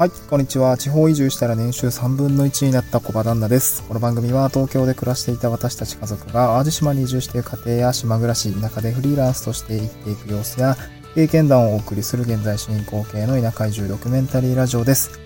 [0.00, 0.78] はい、こんにちは。
[0.78, 3.86] 地方移住したら年収3分の1になった小場旦那です。
[3.86, 10.74] この番組は東京で暮らしていた私たち家族が淡路島に移住している家庭や島暮らし、田舎でフリーランスとして生きていく様子や
[11.14, 15.20] 経験談をお送りする現在進行形の田舎移住ドキュメンタリーラジオです。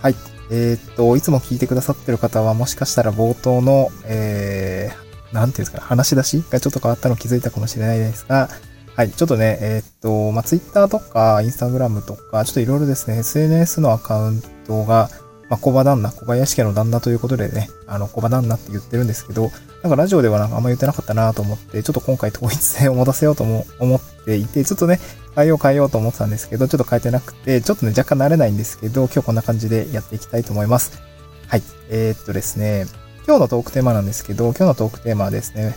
[0.00, 0.14] はい。
[0.50, 8.48] えー、っと、いつも聞いてくださってる方はもしかしたら冒頭の、えー、なんていうんですか、話し出しがちょっと変わったの気づいたかもしれないですが、
[8.96, 15.10] はい、ちょっとね、えー、っと、まあ、Twitter とか Instagram とか、ちょっといろいろですね、SNS のアカウントが、
[15.50, 19.50] まあ、小場旦那、小林家の旦那ということでね、あの、小場旦那って言ってるんですけど、
[19.82, 25.00] なんかラジオではなんかあんま言ってなかったなと思って、ちょっと今回統一性を持たせようとも思っていて、ちょっとね、
[25.34, 31.02] 変えよう変えようと思ってたんですけど、ちょっと変えてなくて、ちょっとね、若干慣れないんですけど、今日こんな感じでやっていきたいと思います。
[31.48, 31.62] はい。
[31.90, 32.86] えー、っとですね、
[33.26, 35.74] 今日のトークテーマなんですけど、今日のトークテーマはですね、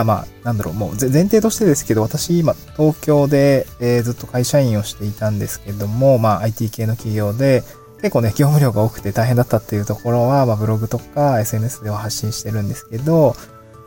[0.00, 7.62] あ、まあ、なんだろう、もう前提としてですけど、私今東京で、えー、ずっと会社員をしていたんですけども、まあ IT 系の企業で、
[8.00, 13.34] 結構ね、業務量が多くて大変だったっていうところは、まあブログとか SNS では発信してるんですけど、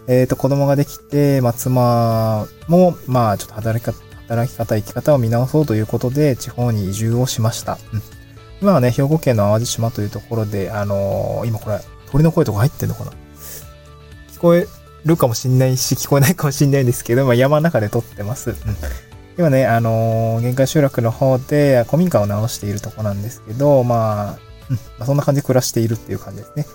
[0.08, 7.78] えっ、ー、と、子供ができて、まあ妻も、まあちょっと働き方、働き方、生き方を見直そうということで、地方に移住をしました。
[7.94, 8.02] うん。
[8.62, 11.80] 今はね、兵庫県の淡路島というところで、あのー、今これ、
[12.12, 13.12] 鳥の声とか入ってんのかな？
[14.34, 14.68] 聞こえ
[15.06, 18.52] るかもしんないし、聞こえないかもしんないんですけど、まあ、山の中で撮ってます。
[18.52, 18.56] うん、
[19.38, 26.66] 今ね、あのー、限界集落の方で古民家を直しているとこなんですけど、まあ、うん、まあ、そんな感じで暮らしているっていう感じですね。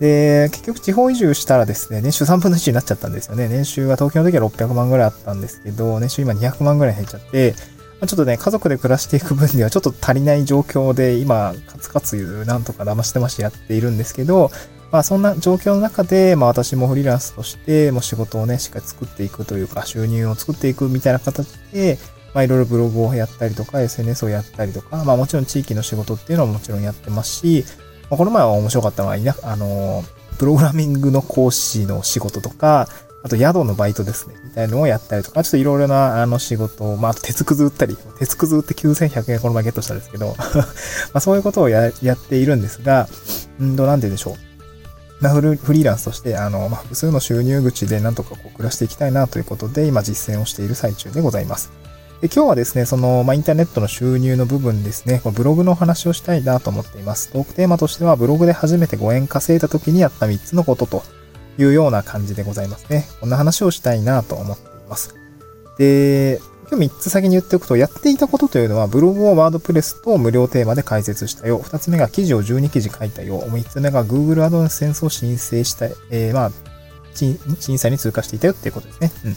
[0.00, 3.48] で、結局地方移住したらですね、年収3分の1になっちゃったんですよね。
[3.48, 7.54] 年収は東京の時は600万ぐらいあったんですけど、年収今200万ぐらい減っちゃって、
[8.00, 14.50] ま、ちょっとね、家族で暮らしていく分にはちょっと足りない状況で、今、カツカツなんとか騙してましてやっているんですけど、
[14.92, 21.98] まあそんな状況の中で、まあ私もフリーランスとして、もう仕事をね、しっかり作っていくというか、収入を作っていくみたいな形で、
[22.34, 27.64] まあいろいろブログをやったりとか、SNS をやったりとか、まあもちろん地域の仕事っていうのはもちろんやってますし、
[28.10, 30.04] まあ、この前は面白かったのは、いなあの、
[30.38, 32.86] プログラミングの講師の仕事とか、
[33.24, 40.44] あと宿のバイトですね、みたいなのをやったりとか、ちょっといろいろなあの仕事を、まあ、あと鉄くず売ったり、鉄くず売って9100円この前ゲットしたんですけど、 ま
[41.14, 43.08] あそういうことをややっているんですが、
[43.60, 44.51] うんと、なんて言うんでしょう。
[45.22, 51.70] まあ、フリーランスとして、あの、まあ、複数の収入口でなんとかこう暮らしていきたいなということで、今実践をしている最中でございます。
[52.20, 57.30] で今日はですね、その、まあ、インターネットの収入の部分ですね、このブログの話をしたいなと思っています。
[57.32, 61.02] トークテーマとしては、ブログで初めて5円稼いだ時にやった3つのことと
[61.56, 63.06] いうような感じでございますね。
[63.20, 65.14] こんな話をしたいなと思っています。
[65.78, 66.40] で、
[66.70, 71.60] 今日3つ先に言っておくと、やっていたことというのは、ブログをワードプレスと無料テーマで解説したよ。
[71.60, 73.40] 2つ目が記事を12記事書いたよ。
[73.42, 76.52] 3つ目が Google AdSense を申請した、えー、まあ、
[77.14, 79.12] 審査に通過していたよっていうことですね。
[79.24, 79.36] うん。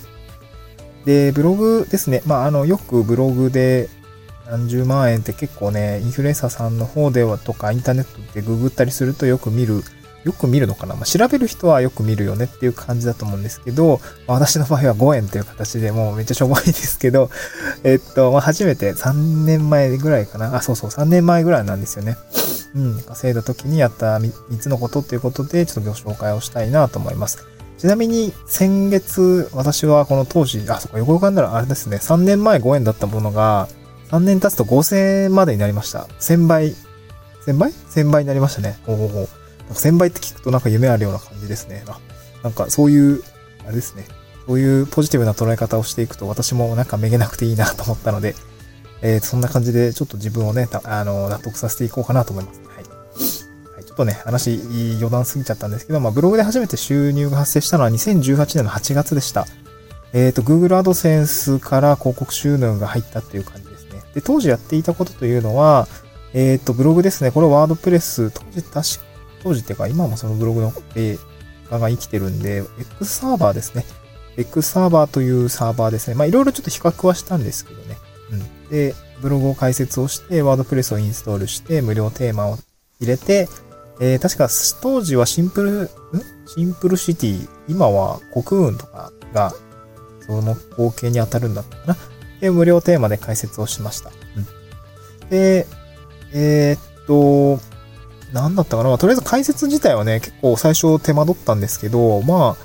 [1.05, 2.21] で、ブログですね。
[2.25, 3.89] まあ、あの、よくブログで
[4.49, 9.83] 何十万円って結構ね、インフルエンサーさんの方ではとか、インターネットでググったりするとよく見る
[10.25, 10.95] よく見るのかな？
[10.95, 17.29] まあ、調べる人はよく見るよねっていう感じだと思うんですけど、まあ、私の場合は5円という形でもうめっちゃしょぼいですけど、
[17.83, 19.13] えっと、まあ、初めて3
[19.45, 20.55] 年前ぐらいかな？
[20.55, 22.17] あ、そうそう、3年前ぐらいなんですよね。
[22.73, 27.45] うん、稼いだ時にやった 3, つのことっていうことで、ちょっとご紹介をしたいなと思います。
[27.77, 33.67] ちなみに、先月、私はこの当時、あ、そっか、横浮かんだらあれですね、3年前5円だったものが、
[34.09, 36.07] 3年経つと5000円までになりました。
[36.19, 36.73] 1000倍、
[37.45, 38.79] 1000倍 ?1000 倍になりましたね。
[38.85, 39.29] ほうほうほう。
[39.67, 41.83] なんか1000倍って聞くとなんか夢あるような感じですね。
[42.43, 43.23] なんかそういう、
[43.65, 44.05] あれですね。
[44.45, 48.35] そういうポジティブな捉え方をしていくと私もなんかめげなくていいなと思ったので、
[49.01, 52.61] えー、そんな感じでちょっと自分をね、あの、納得させていこうかなと思います。
[52.61, 53.75] はい。
[53.75, 54.59] はい、ちょっとね、話、
[54.97, 59.45] 余談すぎちゃったんですけど、まあ、ブログで初めて収入が発生したのは2018年の8月でした。
[60.13, 64.01] えっ、ー、と、Google AdSense から広告収入が入ったっていう感じですね。
[64.13, 65.87] で、当時やっていたことというのは、
[66.33, 67.31] えっ、ー、と、ブログですね。
[67.31, 69.04] これワードプレス、当時確
[69.45, 71.19] 当時っていうか今もそのブログのデー
[71.69, 73.85] タが生きてるんで、X サーバーですね。
[74.37, 76.15] X サーバーというサーバーですね。
[76.15, 77.97] まあいろいろちょっと比較はしたんですけどね。
[78.31, 78.69] うん。
[78.69, 82.57] で、ブログを解説をして、ワードプレスをインストールして、無料テーマを
[82.99, 83.47] 入れて、
[84.01, 84.49] えー、確か
[84.81, 85.89] 当時はシンプル、ん？
[86.47, 89.53] シンプルシティ、今は国運とかが、
[90.25, 91.97] その合計に当たるんだったかな。
[92.41, 94.09] で、無料テーマで解説をしました。
[94.35, 95.29] うん。
[95.29, 95.67] で、
[96.33, 97.61] えー、っと、
[98.35, 102.57] なんだったかな、まあ、とりあえず解説自体はね、結構最初手間取ったんですけど、ま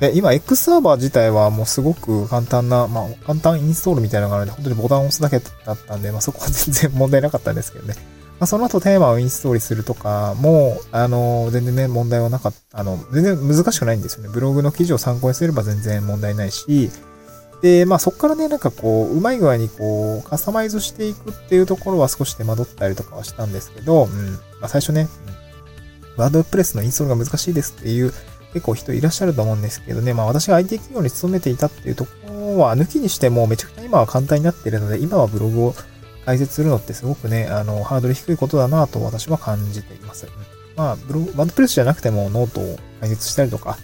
[0.00, 7.94] あ、今 X サーバー自体はもうすごく簡単な、まあ簡単インストールみたいなのがあるんで、本当にボタンを押すだけだったんで、まあそこは全然問題なかったんですけどね。
[8.38, 14.30] まあその後テーマをインストールするとかも、あの、全然ね、問題はなかった、あの、全然難しくないんですよね。
[14.32, 16.90] ブログの記事を参考にすれば全然問題ないし、
[17.62, 24.32] で、まあそこからね、なんかこう、うまい具合にこう、カスタマイズしていくっていうところは少し手間取ったりとかはしたんですけど、うん。
[24.60, 25.08] まあ最初ね、
[26.16, 28.12] WordPress のインストールが難しいですっていう
[28.52, 35.74] 結構人いらっしゃると思うんですけどね、まあ私が IT 企業に勤めていたっていうところは抜きにしてもめちゃくちゃ今は簡単になっているので、今はブログを
[36.26, 40.26] 開設するのってすごくね、あの、ハードル低いことだなと私は感じています。
[40.76, 43.78] まあ、ブログ、 WordPress じゃなくてもノートを開設したりとか、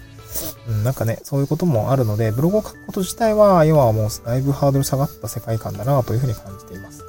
[0.69, 7.05] うん、なんかね、そういうこともあるので、ブログを書くこと自体は、要はもうだいぶハードル下がった世界観だなというふうに感じています。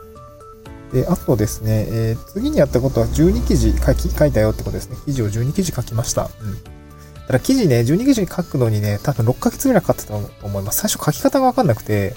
[0.94, 4.98] で、あとですね、えー、次にやったことは12記事書き、書いたよってことですね。
[5.06, 6.30] 記事を12記事書きました。
[6.42, 6.64] うん。
[6.64, 6.70] だ
[7.28, 10.80] から記事ね、12記事書くのにね、多分6ヶ月ぐらいかかってたと思います。
[10.80, 12.16] 最初書き方がわかんなくて、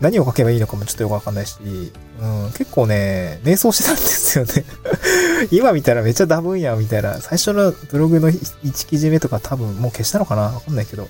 [0.00, 4.64] 何を書けばいいのかもちょっとよくわかんないし、うん、結構ね、瞑想してたんですよね。
[5.50, 7.20] 今見たらめっちゃダブんやみたいな。
[7.20, 10.42] 最初のブログの1記事目とか多分もう消したのかな？
[10.42, 11.08] わかんないけど、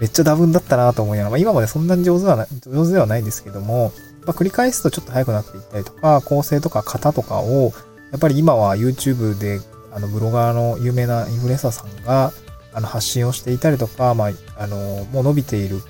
[0.00, 3.92] めっちゃダブんだったなと思いながら、まあ、今までそんなに上手はない、上手ではないんですけども、
[4.24, 7.72] まあ、繰り返すとちょっと速くなっていったりとか、構成とか型とかを、
[8.12, 9.60] やっぱり今は YouTube で、
[9.92, 12.32] あの、ブロガーの有名なインフルエンサーさんが、
[12.72, 15.80] あの、発信をしていたりとか、まあ、あの、もう伸びている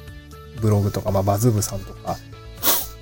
[0.60, 2.16] ブログとか、まあ、バズ部さんとか、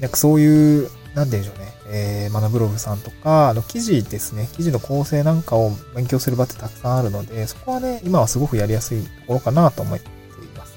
[0.00, 10.10] なんかそういう、なんでしょうね、えー、マナブログさんとか、あの、記事ですね、記事の構成なんかを勉強する場ってたくさんあるので、そこはね、今はすごくやりやすいところかなと思ってい
[10.56, 10.76] ます。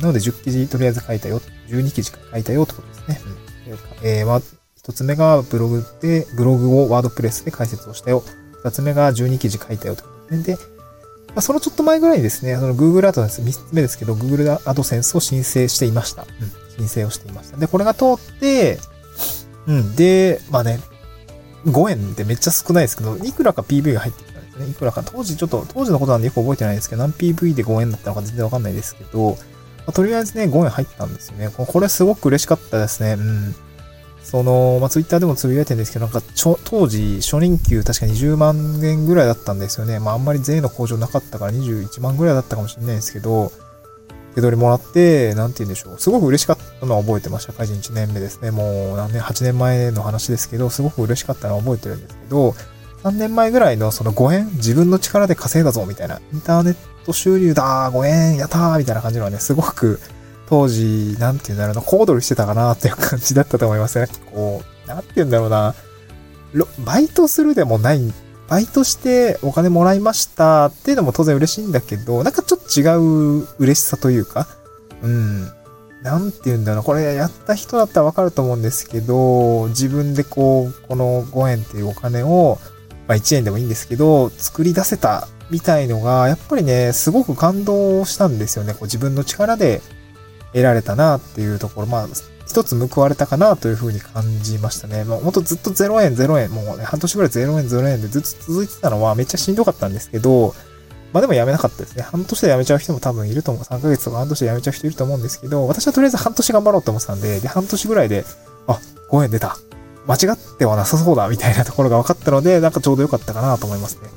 [0.00, 3.20] なので、10記事とりあえず書いたよ、12記事書いたよってことですね。
[3.66, 4.42] うん、えー、まあ、
[4.76, 8.22] 一つ目がブログで、ブログをワードプレスで解説をしたよ。
[8.64, 10.42] 二つ目が12記事書いたよってことでね。
[10.44, 10.58] で、
[11.28, 16.22] まあ、そのちょっと前ぐらいにですね、その Google AdSense、3つ目ですけど、Google AdSense を申請していました。
[16.22, 17.56] うん申請をしていました。
[17.56, 18.78] で、これが通って、
[19.66, 19.96] うん。
[19.96, 20.80] で、まあね、
[21.66, 24.70] 5円ってめっちゃ少ないですけど、いくらか PV が入ってきたんですね。
[24.70, 29.36] いくらか、当時ちょっと、当時のことなんでよく覚えてないですけど、何 PV で5円だったのか全然わかんないですけど、ま
[29.88, 31.50] あ、とりあえずね、5円入ったんですよね。
[31.50, 33.14] これすごく嬉しかったですね。
[33.14, 33.54] うん。
[34.30, 36.22] その、まあ、ツイッターでもつぶやいてるんですけど、なんか、
[36.64, 40.00] 当時、初任給確か20万円ぐらいだったんですよね。
[40.00, 43.50] まあ、あんまり税の向上なかったから21万ぐらいだったかもしれないですけど、
[44.34, 45.98] 手取りもらって、なんて言うんでしょう。
[45.98, 47.54] すごく嬉しかったのは覚えてました。
[47.54, 48.50] 会人1年目ですね。
[48.50, 52.54] もう何年、8年前の話ですけど、すごく嬉しかったのは覚えてるんですけど、
[53.04, 56.20] 3年前ぐらいのその5円、自分の力で稼いだぞ、みたいな。
[56.32, 56.76] インターネッ
[57.06, 59.98] ト収入だ、5円、やったーみたいな感じのはね、すごく、
[60.48, 64.06] 当時、なんて言うんだろうな、小躍りしてたかなっていう感じだったと思いますね。
[64.32, 65.74] こう、なんて言うんだろうな、
[66.84, 68.12] バイトするでもない
[68.48, 72.82] バイトしてお金もらいましたっていうのも当然嬉しいんだけど、なんかちょっと違
[73.42, 74.48] う嬉しさというか、
[75.02, 75.44] うん。
[76.02, 76.84] なんて言うんだろう。
[76.84, 82.58] これやった人だったらわかると思うんですけど、自分でこう、この5円っていうお金を、
[83.06, 88.72] まあ1円でもいいんですけど、作り出せたみたいのが、やっぱりね、すごく感動したんですよね。
[88.72, 89.82] こう自分の力で
[90.52, 91.86] 得られたなっていうところ。
[91.86, 92.08] まあ、
[92.46, 95.04] 一つ報われたかなというふうに感じましたね。
[95.04, 100.54] もうほんとずっと0円0円、もうね、半年ぐらい0円0円でずっと続いてたのはめっちゃしんどかったんですけど、
[101.12, 102.02] まあでもやめなかったですね。
[102.02, 103.64] 半年でやめちゃう人も多分いると思う。
[103.64, 108.24] 3ヶ月とか半年でやめちゃう人いると思うんですけど、私はとりあえず半年頑張ろうと思ってたんで、で、半年ぐらいで、
[108.66, 108.78] あ、
[109.10, 109.58] 5円出た。
[110.06, 114.08] 間違ってはなさそうだ、みたいなところが分かったので、なんかちょうど良かったかなと思いますね。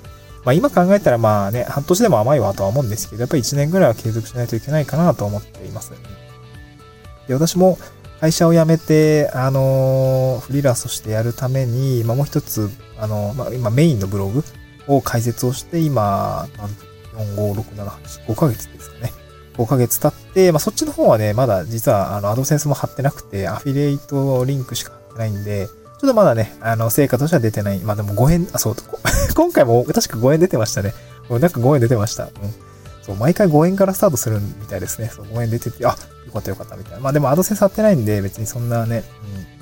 [0.45, 5.91] まあ今考えたらまあね、半年でも甘いわとは思うんですけど、やっぱり1年ぐらいは継続しないといけないかなと思っています。
[7.27, 7.77] で、私も、
[8.21, 14.43] 会社を辞めて、あのフリーランスとしてやるために、まあ、もう一つ、あのまあ、今メインのブログ
[14.87, 16.47] を開設をして、今、
[17.15, 19.11] 4、5、6、7、8、5ヶ月ですかね。
[19.57, 27.79] 5ヶ月経って、まあ、そっちの方はね、まだ実は、あの、アドセンスも貼ってなくて、アフィリエイトリンクしか貼ってないんで、ちょっとまだね、あの、成果としては出てない。
[27.79, 28.75] まあ、でも5円、あ、そう、
[29.35, 30.93] 今回も確か5円出てましたね。
[31.27, 32.25] なんか5円出てました。
[32.25, 32.31] うん。
[33.01, 35.09] そう、毎回5円からスタートするみたいですね。
[35.09, 36.99] そう、5円出てて、あ、よかったよかったみたいな。
[36.99, 39.03] まあでもアドセンス貼ってないんで、別にそんなね、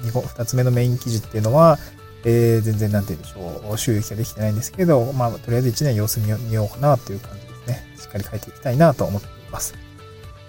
[0.04, 1.80] うん、2, つ目のメイン記事っていうのは、
[2.26, 7.96] えー、全然なんて言うんでしょう、収益ができてないんですけど、まあ、とりあえず1年様子見ようかなという感じですね。
[7.98, 9.74] しっかり書いていきたいなと思っています。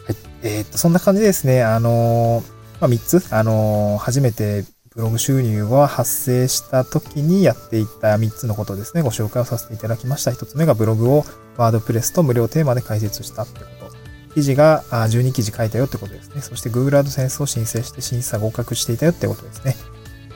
[0.06, 0.16] はい。
[0.42, 2.44] えー、っと、そんな感じでですね、あのー、
[2.80, 4.64] まあ、3つ、あのー、初めて
[5.00, 10.30] ブログ収入が発生した時にやっていた3つのことですね、ご紹介をさせていただきました。
[10.30, 11.24] 1つ目がブログを
[11.56, 14.34] ワードプレスと無料テーマで解説したってこと。
[14.34, 16.42] 記事が12記事書いたよってことですね。
[16.42, 19.74] そして Google AdSense を申請して審査合格していたよってことですね。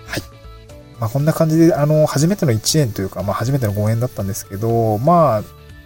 [0.07, 0.23] はい。
[0.99, 5.43] まあこんな感じで、あの、初めての1円というか、まあ初めての5円だったんですけど、まあ、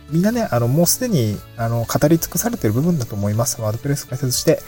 [0.09, 3.61] みんなね、あの、もうすでに、あの、語り尽くされている部分だと思います。
[3.61, 4.63] ワードプレス解説して、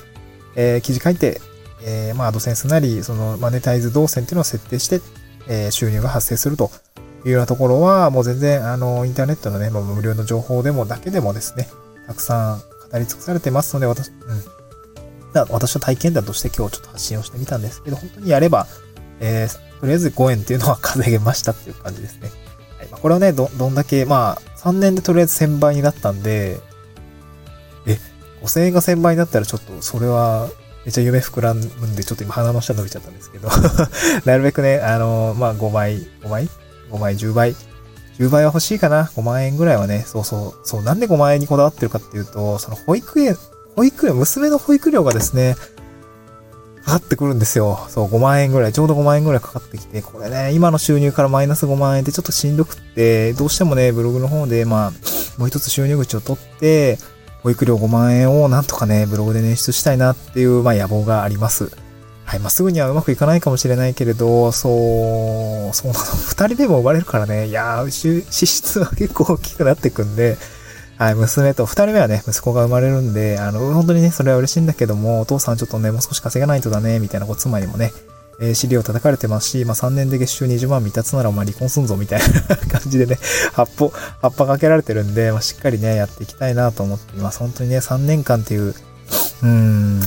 [0.57, 1.40] えー、記事書いて、
[1.83, 5.01] えー、まあ、アドセンスなり、その、マネタイズ動線っていうのを設定して、
[5.49, 6.71] えー、収入が発生すると
[7.25, 11.69] いうようなところは、もう全然、あの、インターネットのね、まあ、無料の情報でもだけでもですね、
[12.07, 12.59] たくさん
[12.91, 14.61] 語り尽くされてますので、私、うん。
[15.33, 18.67] だ私の体験談として今日ちょっと発信をしてみたんですけど、本当にやれば、
[19.21, 22.31] えー、とりあえず5円っていうのは稼げましたっていう感じですね。
[22.79, 26.59] はいまあ、これはね、ど、どんだけ、まあ、3年でとりあえず1000倍になったんで、
[27.87, 27.99] え、
[28.43, 30.49] 5000円が1000倍になったらちょっと、それは、
[30.90, 33.49] めっちゃ夢膨らむんで、ちょっと今鼻の下伸びちゃったんですけど
[34.26, 36.50] なるべくね、あのー、まあ、5倍、5倍
[36.90, 37.54] ?5 倍、10倍
[38.18, 43.38] ？10倍は欲しいかな ?5 万円ぐらいはね、そうそう、そう、なんで5万円にこだわってるかっていうと、その保育園、
[43.76, 45.54] 保育料、娘の保育料がですね、
[46.85, 47.87] かかってくるんですよ。
[47.88, 54.92] そう、5万円ぐらい、ちょうど5万円ぐらいかかってきて、これね、今の収入からマイナス5万円ってちょっとしんどくって、どうしてもね、ブログの方で、まあ、
[55.38, 56.99] もう一つ収入口を取って、
[57.42, 61.70] 保育料5万円をなんとかね、ブログで捻出したいなっていう、まあ、野望があります。
[62.25, 62.38] はい。
[62.38, 66.04] まあ、すぐにはうまくいかないかもしれないけれど、そう、そうなの。
[66.04, 70.37] 二人でも生まれるからね、いやー、支出は結構大きくなってくんで、
[70.97, 77.90] はい、娘と、二人目はね、息子が生まれるんで、あの、本当にね、それは嬉しいんだけども、お父さんちょっとね、もう少し稼がないとだね、みたいな、こう、妻にもね、
[78.40, 83.18] えー、尻を叩かれてますし、まあ、3年で月収20万未達ならお前離婚すんぞ、みたいな感じでね、
[83.52, 83.88] 葉っぱ、
[84.23, 87.38] 葉っぱかけられてるんで、まあ、しっかりね、やっていきたいなと思っています。
[87.38, 90.00] 本当にね、3年間っていう、うーん、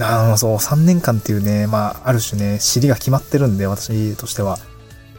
[0.00, 4.58] あの、そう、3年間っていうね、まあ、ある種ね、尻が決まってるんで、私としては。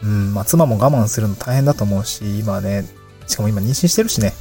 [0.04, 2.86] うん、まあ、妻も我慢するの大変だと思うし、今ね、
[3.26, 4.34] しかも今妊娠してるしね、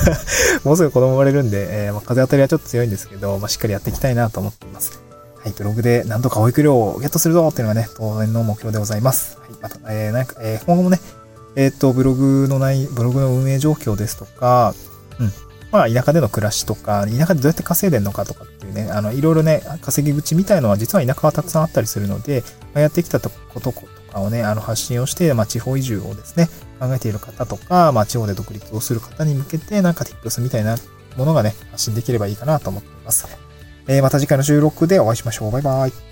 [0.64, 5.11] もうすぐ子供生まれるんで、えー、ま、風当たりはちょっと強いんですけど、まあ、しっかりやっていきたいなと思っています。
[5.42, 9.38] はい、ブログでなんとか保育料をゲットするぞっていうのがね、当然の目標でございます。
[9.40, 11.00] はい、また、えー、なんか、えー、今後もね、
[11.56, 14.72] えっ、ー、と、ブログのない、ブログの運営状況ですとか、
[15.18, 15.32] うん。
[15.72, 23.82] まあ、田舎での暮らしとか、田舎でどうやって稼いでんのかとかっていうね、あの、いろいろね、稼ぎ口みたいのは実は田舎はたくさんあったりするので、まあ、やってきたとことと
[24.12, 30.76] かをね、あの、発信をして、まあ、地方移住をですね、考えている方とか、まあ、地方で独立をする方に向けて、なんか tips みたいな
[31.16, 33.41] ものがね、発信できればいいかなと思っています。
[33.88, 35.50] えー、また次回の収録でお会いしましょう。
[35.50, 36.11] バイバイ。